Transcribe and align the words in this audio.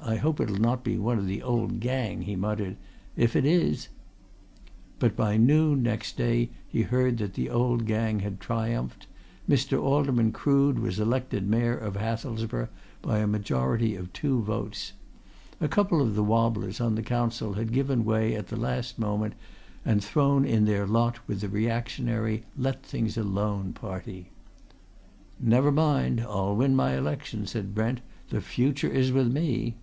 I 0.00 0.14
hope 0.16 0.38
it'll 0.40 0.60
not 0.60 0.84
be 0.84 0.96
one 0.98 1.18
of 1.18 1.26
the 1.26 1.42
old 1.42 1.80
gang!" 1.80 2.22
he 2.22 2.36
muttered. 2.36 2.76
"If 3.16 3.34
it 3.34 3.44
is" 3.44 3.88
But 5.00 5.16
by 5.16 5.36
noon 5.36 5.82
next 5.82 6.16
day 6.16 6.50
he 6.68 6.82
heard 6.82 7.18
that 7.18 7.34
the 7.34 7.50
old 7.50 7.84
gang 7.86 8.20
had 8.20 8.38
triumphed. 8.38 9.06
Mr. 9.48 9.82
Alderman 9.82 10.30
Crood 10.32 10.78
was 10.78 10.98
elected 11.00 11.48
Mayor 11.48 11.76
of 11.76 11.94
Hathelsborough 11.96 12.68
by 13.00 13.18
a 13.18 13.26
majority 13.26 13.94
of 13.96 14.12
two 14.12 14.40
votes. 14.42 14.92
A 15.60 15.66
couple 15.68 16.00
of 16.00 16.14
the 16.14 16.22
wobblers 16.24 16.80
on 16.80 16.94
the 16.94 17.02
Council 17.02 17.54
had 17.54 17.72
given 17.72 18.04
way 18.04 18.34
at 18.36 18.48
the 18.48 18.56
last 18.56 18.98
moment 19.00 19.34
and 19.84 20.02
thrown 20.02 20.44
in 20.44 20.64
their 20.64 20.86
lot 20.86 21.18
with 21.28 21.40
the 21.40 21.48
reactionary, 21.48 22.44
let 22.56 22.84
things 22.84 23.16
alone 23.18 23.72
party. 23.72 24.30
"Never 25.40 25.72
mind! 25.72 26.20
I'll 26.20 26.54
win 26.54 26.76
my 26.76 26.96
election," 26.96 27.46
said 27.48 27.74
Brent. 27.74 28.00
"The 28.30 28.40
future 28.40 28.88
is 28.88 29.12
with 29.12 29.30
me." 29.30 29.74